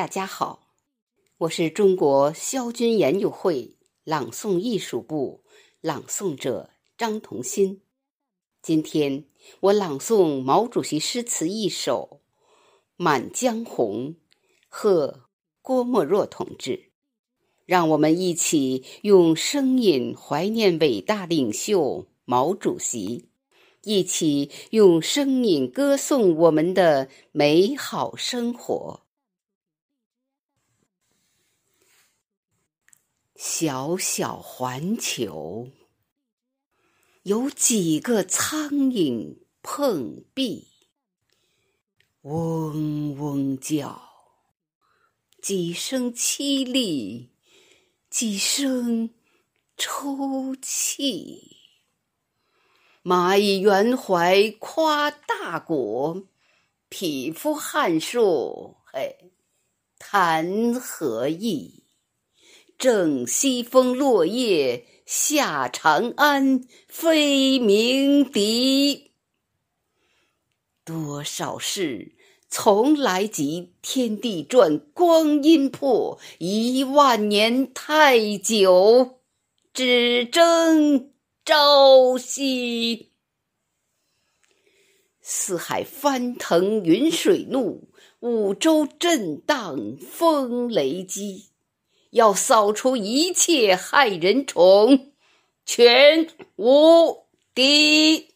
[0.00, 0.60] 大家好，
[1.36, 5.44] 我是中国萧军研究会朗诵艺术部
[5.82, 7.82] 朗诵者张同新。
[8.62, 9.26] 今天
[9.60, 12.22] 我朗诵毛主席诗词一首
[12.96, 14.14] 《满江红》，
[14.70, 15.24] 贺
[15.60, 16.92] 郭沫若同志。
[17.66, 23.28] 让我们一起用声音怀念伟大领袖毛主席，
[23.84, 29.02] 一起用声音歌颂我们的美好生活。
[33.42, 35.70] 小小环球，
[37.22, 40.68] 有几个苍蝇碰壁，
[42.20, 43.98] 嗡嗡叫，
[45.40, 47.30] 几声凄厉，
[48.10, 49.08] 几声
[49.78, 51.56] 抽泣。
[53.02, 56.24] 蚂蚁圆怀夸大果，
[56.90, 59.32] 匹夫撼树，嘿，
[59.98, 61.79] 谈何易？
[62.80, 69.10] 正西风落叶下长安，飞鸣笛。
[70.82, 72.14] 多少事
[72.48, 79.20] 从来急，天地转，光阴迫，一万年太久，
[79.74, 81.12] 只争
[81.44, 83.10] 朝夕。
[85.20, 91.49] 四海翻腾云水怒，五洲震荡风雷激。
[92.10, 95.12] 要扫除一切害人虫，
[95.64, 98.28] 全无敌。